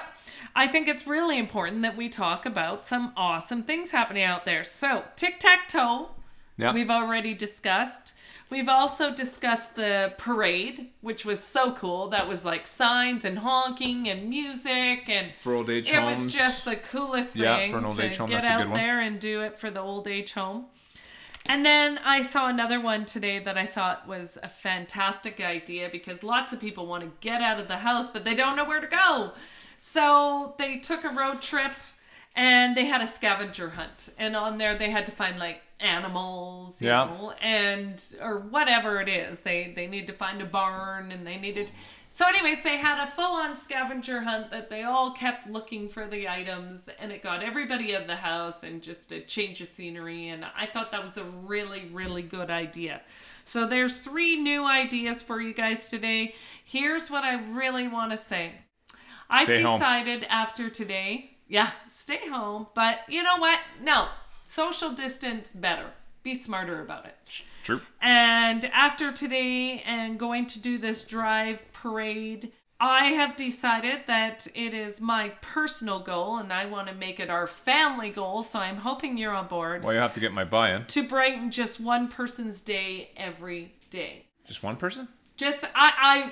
i 0.56 0.68
think 0.68 0.88
it's 0.88 1.08
really 1.08 1.40
important 1.40 1.82
that 1.82 1.98
we 1.98 2.10
talk 2.10 2.46
about 2.46 2.86
some 2.86 3.14
awesome 3.18 3.64
things 3.64 3.92
happening 3.92 4.24
out 4.24 4.46
there. 4.46 4.64
So 4.64 5.04
tic-tac-toe 5.16 6.10
Yeah. 6.58 6.74
We've 6.74 6.90
already 6.92 7.34
discussed. 7.34 8.14
We've 8.50 8.70
also 8.70 9.14
discussed 9.14 9.76
the 9.76 10.14
parade, 10.18 10.90
which 11.02 11.26
was 11.26 11.40
so 11.44 11.72
cool. 11.74 12.10
That 12.10 12.28
was 12.28 12.46
like 12.46 12.68
signs 12.68 13.26
and 13.26 13.40
honking 13.40 14.08
and 14.08 14.30
music 14.30 15.10
and 15.10 15.34
For 15.36 15.56
old 15.56 15.70
age 15.72 15.90
it 15.90 15.96
homes. 15.96 16.26
was 16.26 16.34
just 16.34 16.66
the 16.66 16.76
coolest 16.76 17.34
thing 17.34 17.42
Yeah, 17.42 17.72
for 17.72 17.80
an 17.80 17.86
old 17.86 17.96
to 17.96 18.06
age 18.06 18.18
home, 18.18 18.30
get 18.30 18.44
that's 18.44 18.50
a 18.50 18.64
out 18.64 18.70
one. 18.70 18.78
there 18.78 19.02
and 19.02 19.20
do 19.20 19.42
it 19.42 19.58
for 19.58 19.72
the 19.72 19.80
old 19.82 20.08
age 20.08 20.34
home. 20.34 20.66
And 21.48 21.66
then 21.66 22.00
I 22.06 22.22
saw 22.22 22.48
another 22.48 22.80
one 22.80 23.04
today 23.06 23.40
that 23.40 23.58
I 23.58 23.66
thought 23.66 24.08
was 24.08 24.38
a 24.44 24.48
fantastic 24.48 25.42
idea 25.42 25.90
because 25.92 26.24
lots 26.24 26.54
of 26.54 26.62
people 26.62 26.86
want 26.86 27.04
to 27.04 27.12
get 27.20 27.42
out 27.42 27.60
of 27.60 27.68
the 27.68 27.78
house, 27.78 28.10
but 28.10 28.24
they 28.24 28.36
don't 28.36 28.56
know 28.56 28.64
where 28.66 28.80
to 28.80 28.88
go. 28.88 29.32
So 29.80 30.56
they 30.58 30.78
took 30.78 31.04
a 31.04 31.10
road 31.10 31.42
trip 31.42 31.74
and 32.36 32.78
they 32.78 32.86
had 32.86 33.02
a 33.02 33.08
scavenger 33.08 33.72
hunt. 33.72 34.10
And 34.18 34.36
on 34.36 34.58
there 34.58 34.78
they 34.78 34.90
had 34.90 35.06
to 35.08 35.12
find 35.12 35.38
like 35.40 35.62
animals, 35.84 36.82
you 36.82 36.88
Yeah. 36.90 37.06
know, 37.06 37.32
and 37.42 38.02
or 38.22 38.40
whatever 38.40 39.02
it 39.02 39.10
is. 39.10 39.42
They 39.42 39.72
they 39.76 39.88
need 39.88 40.08
to 40.08 40.14
find 40.14 40.42
a 40.42 40.46
barn 40.46 41.12
and 41.12 41.26
they 41.28 41.38
needed 41.38 41.72
so 42.16 42.28
anyways, 42.28 42.62
they 42.64 42.78
had 42.78 43.02
a 43.04 43.08
full-on 43.10 43.56
scavenger 43.56 44.22
hunt 44.22 44.52
that 44.52 44.70
they 44.70 44.84
all 44.84 45.14
kept 45.14 45.50
looking 45.50 45.90
for 45.90 46.06
the 46.06 46.30
items 46.30 46.88
and 47.00 47.12
it 47.12 47.24
got 47.24 47.42
everybody 47.42 47.96
out 47.96 48.04
of 48.04 48.08
the 48.08 48.16
house 48.16 48.62
and 48.62 48.84
just 48.84 49.12
a 49.12 49.20
change 49.22 49.62
of 49.62 49.68
scenery 49.68 50.28
and 50.30 50.46
I 50.56 50.68
thought 50.68 50.92
that 50.92 51.04
was 51.04 51.18
a 51.18 51.24
really 51.24 51.90
really 51.92 52.22
good 52.22 52.52
idea. 52.52 53.02
So 53.46 53.66
there's 53.66 53.98
three 53.98 54.36
new 54.36 54.64
ideas 54.64 55.22
for 55.24 55.42
you 55.42 55.54
guys 55.56 55.90
today. 55.90 56.36
Here's 56.64 57.10
what 57.10 57.24
I 57.24 57.42
really 57.52 57.88
want 57.88 58.12
to 58.12 58.18
say. 58.18 58.52
I've 59.30 59.48
Stay 59.48 59.64
home. 59.64 59.80
decided 59.80 60.26
after 60.30 60.70
today, 60.70 61.32
yeah, 61.48 61.72
stay 61.90 62.28
home, 62.30 62.68
but 62.76 63.00
you 63.10 63.24
know 63.24 63.38
what? 63.38 63.60
No. 63.82 64.08
Social 64.54 64.92
distance 64.92 65.52
better. 65.52 65.88
Be 66.22 66.36
smarter 66.36 66.80
about 66.80 67.08
it. 67.08 67.42
True. 67.64 67.82
And 68.00 68.64
after 68.66 69.12
today 69.12 69.82
and 69.84 70.20
going 70.20 70.46
to 70.46 70.60
do 70.60 70.78
this 70.78 71.04
drive 71.06 71.66
parade, 71.74 72.52
I 72.80 73.06
have 73.06 73.36
decided 73.36 74.02
that 74.06 74.46
it 74.54 74.76
is 74.76 75.02
my 75.02 75.30
personal 75.42 76.02
goal 76.02 76.38
and 76.38 76.54
I 76.54 76.68
want 76.68 76.88
to 76.90 76.94
make 76.94 77.20
it 77.20 77.32
our 77.32 77.48
family 77.48 78.12
goal. 78.12 78.44
So 78.44 78.60
I'm 78.60 78.78
hoping 78.78 79.18
you're 79.18 79.34
on 79.34 79.48
board 79.48 79.84
Well, 79.84 79.92
you 79.96 80.00
have 80.00 80.14
to 80.14 80.20
get 80.20 80.34
my 80.34 80.44
buy-in. 80.44 80.86
to 80.86 81.08
brighten 81.08 81.50
just 81.50 81.80
one 81.80 82.08
person's 82.08 82.62
day 82.62 83.10
every 83.18 83.74
day. 83.90 84.28
Just 84.46 84.62
one 84.62 84.76
person? 84.76 85.08
Just, 85.36 85.64
I, 85.64 85.94
I 85.98 86.32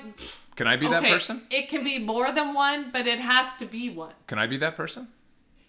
Can 0.56 0.68
I 0.68 0.76
be 0.76 0.86
I, 0.86 0.92
that 0.92 1.04
okay, 1.06 1.14
person? 1.14 1.42
it 1.50 1.70
can 1.70 1.84
be 1.84 1.98
more 1.98 2.32
than 2.32 2.54
one, 2.54 2.92
but 2.92 3.08
it 3.08 3.18
has 3.18 3.56
to 3.56 3.66
be 3.66 3.90
one. 3.90 4.14
Can 4.28 4.38
I 4.38 4.46
be 4.46 4.58
that 4.58 4.78
person? 4.78 5.08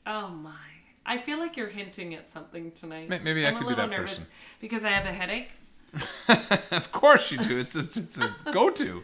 Oh 0.06 0.28
my. 0.28 0.71
I 1.04 1.18
feel 1.18 1.38
like 1.38 1.56
you're 1.56 1.68
hinting 1.68 2.14
at 2.14 2.30
something 2.30 2.70
tonight. 2.72 3.08
May- 3.08 3.18
maybe 3.18 3.44
I 3.44 3.50
I'm 3.50 3.56
a 3.56 3.58
could 3.58 3.64
be 3.64 3.70
little 3.70 3.88
that 3.88 3.96
nervous 3.96 4.14
person. 4.16 4.30
Because 4.60 4.84
I 4.84 4.90
have 4.90 5.06
a 5.06 5.12
headache. 5.12 5.50
of 6.70 6.90
course 6.92 7.30
you 7.30 7.38
do. 7.38 7.58
It's 7.58 7.74
just, 7.74 7.96
it's 7.96 8.18
a 8.20 8.34
go-to. 8.50 9.02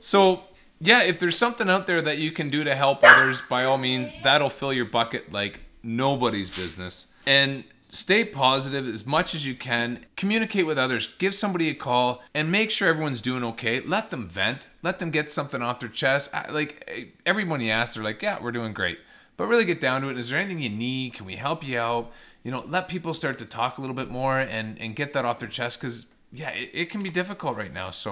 So 0.00 0.44
yeah, 0.80 1.02
if 1.02 1.18
there's 1.18 1.36
something 1.36 1.68
out 1.68 1.86
there 1.86 2.00
that 2.00 2.18
you 2.18 2.30
can 2.30 2.48
do 2.48 2.64
to 2.64 2.74
help 2.74 3.00
others, 3.02 3.40
by 3.42 3.64
all 3.64 3.78
means, 3.78 4.12
that'll 4.22 4.48
fill 4.48 4.72
your 4.72 4.84
bucket 4.84 5.32
like 5.32 5.64
nobody's 5.82 6.54
business. 6.54 7.08
And 7.26 7.64
stay 7.88 8.24
positive 8.24 8.86
as 8.86 9.04
much 9.06 9.34
as 9.34 9.46
you 9.46 9.54
can. 9.54 10.06
Communicate 10.16 10.66
with 10.66 10.78
others. 10.78 11.14
Give 11.18 11.34
somebody 11.34 11.68
a 11.68 11.74
call 11.74 12.22
and 12.32 12.50
make 12.52 12.70
sure 12.70 12.88
everyone's 12.88 13.20
doing 13.20 13.42
okay. 13.44 13.80
Let 13.80 14.10
them 14.10 14.28
vent. 14.28 14.68
Let 14.82 14.98
them 14.98 15.10
get 15.10 15.30
something 15.30 15.60
off 15.62 15.80
their 15.80 15.88
chest. 15.88 16.32
Like 16.50 16.84
eh, 16.86 17.04
everyone 17.26 17.60
you 17.60 17.70
ask, 17.72 17.94
they're 17.94 18.04
like, 18.04 18.22
"Yeah, 18.22 18.38
we're 18.40 18.52
doing 18.52 18.72
great." 18.72 18.98
But 19.38 19.46
really 19.46 19.64
get 19.64 19.80
down 19.80 20.02
to 20.02 20.10
it. 20.10 20.18
Is 20.18 20.28
there 20.28 20.38
anything 20.38 20.60
you 20.60 20.68
need? 20.68 21.14
Can 21.14 21.24
we 21.24 21.36
help 21.36 21.64
you 21.64 21.78
out? 21.78 22.12
You 22.42 22.50
know, 22.50 22.64
let 22.68 22.88
people 22.88 23.14
start 23.14 23.38
to 23.38 23.46
talk 23.46 23.78
a 23.78 23.80
little 23.80 23.96
bit 23.96 24.10
more 24.10 24.38
and 24.38 24.78
and 24.78 24.94
get 24.94 25.14
that 25.14 25.24
off 25.24 25.38
their 25.38 25.48
chest 25.48 25.80
because 25.80 26.06
yeah, 26.32 26.50
it, 26.50 26.70
it 26.74 26.90
can 26.90 27.02
be 27.02 27.08
difficult 27.08 27.56
right 27.56 27.72
now. 27.72 27.90
So 27.90 28.10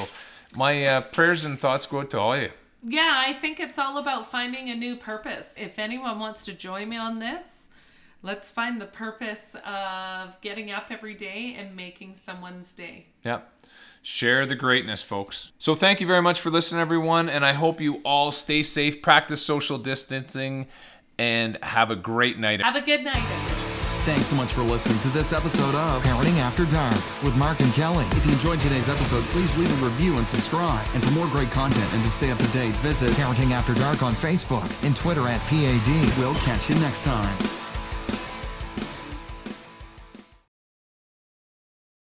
my 0.54 0.84
uh, 0.84 1.00
prayers 1.02 1.44
and 1.44 1.60
thoughts 1.60 1.84
go 1.84 2.00
out 2.00 2.10
to 2.10 2.18
all 2.18 2.36
you. 2.36 2.50
Yeah, 2.82 3.12
I 3.26 3.32
think 3.32 3.58
it's 3.58 3.78
all 3.78 3.98
about 3.98 4.30
finding 4.30 4.70
a 4.70 4.74
new 4.74 4.96
purpose. 4.96 5.52
If 5.56 5.78
anyone 5.78 6.20
wants 6.20 6.44
to 6.44 6.52
join 6.52 6.88
me 6.88 6.96
on 6.96 7.18
this, 7.18 7.66
let's 8.22 8.50
find 8.50 8.80
the 8.80 8.86
purpose 8.86 9.56
of 9.66 10.40
getting 10.40 10.70
up 10.70 10.86
every 10.90 11.14
day 11.14 11.56
and 11.58 11.74
making 11.74 12.14
someone's 12.14 12.72
day. 12.72 13.06
Yep. 13.24 13.52
Share 14.02 14.46
the 14.46 14.54
greatness, 14.54 15.02
folks. 15.02 15.50
So 15.58 15.74
thank 15.74 16.00
you 16.00 16.06
very 16.06 16.22
much 16.22 16.40
for 16.40 16.50
listening, 16.50 16.80
everyone, 16.80 17.28
and 17.28 17.44
I 17.44 17.54
hope 17.54 17.80
you 17.80 17.96
all 18.04 18.30
stay 18.30 18.62
safe, 18.62 19.02
practice 19.02 19.44
social 19.44 19.78
distancing, 19.78 20.68
and 21.18 21.58
have 21.62 21.90
a 21.90 21.96
great 21.96 22.38
night. 22.38 22.62
Have 22.62 22.76
a 22.76 22.80
good 22.80 23.04
night. 23.04 23.22
Thanks 24.06 24.26
so 24.26 24.36
much 24.36 24.52
for 24.52 24.62
listening 24.62 25.00
to 25.00 25.08
this 25.08 25.32
episode 25.32 25.74
of 25.74 26.02
Parenting 26.04 26.38
After 26.38 26.64
Dark 26.64 26.94
with 27.24 27.34
Mark 27.34 27.58
and 27.58 27.72
Kelly. 27.72 28.06
If 28.12 28.24
you 28.24 28.32
enjoyed 28.32 28.60
today's 28.60 28.88
episode, 28.88 29.24
please 29.24 29.56
leave 29.58 29.82
a 29.82 29.84
review 29.84 30.16
and 30.16 30.26
subscribe. 30.26 30.86
And 30.94 31.04
for 31.04 31.10
more 31.10 31.26
great 31.26 31.50
content 31.50 31.92
and 31.92 32.04
to 32.04 32.10
stay 32.10 32.30
up 32.30 32.38
to 32.38 32.46
date, 32.48 32.76
visit 32.76 33.10
Parenting 33.10 33.50
After 33.50 33.74
Dark 33.74 34.04
on 34.04 34.12
Facebook 34.12 34.70
and 34.84 34.94
Twitter 34.94 35.26
at 35.26 35.40
PAD. 35.48 36.18
We'll 36.18 36.36
catch 36.36 36.70
you 36.70 36.76
next 36.76 37.02
time. 37.02 37.65